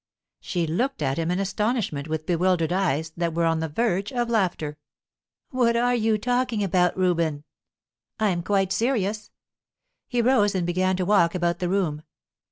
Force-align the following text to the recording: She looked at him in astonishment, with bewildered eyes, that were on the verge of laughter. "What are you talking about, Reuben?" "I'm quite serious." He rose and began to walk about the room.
She 0.39 0.65
looked 0.65 1.03
at 1.03 1.19
him 1.19 1.29
in 1.29 1.37
astonishment, 1.37 2.07
with 2.07 2.25
bewildered 2.25 2.73
eyes, 2.73 3.11
that 3.17 3.35
were 3.35 3.45
on 3.45 3.59
the 3.59 3.69
verge 3.69 4.11
of 4.11 4.31
laughter. 4.31 4.79
"What 5.51 5.75
are 5.75 5.93
you 5.93 6.17
talking 6.17 6.63
about, 6.63 6.97
Reuben?" 6.97 7.43
"I'm 8.19 8.41
quite 8.41 8.71
serious." 8.73 9.29
He 10.07 10.19
rose 10.19 10.55
and 10.55 10.65
began 10.65 10.95
to 10.97 11.05
walk 11.05 11.35
about 11.35 11.59
the 11.59 11.69
room. 11.69 12.01